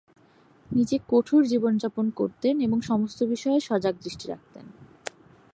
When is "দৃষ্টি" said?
4.03-4.25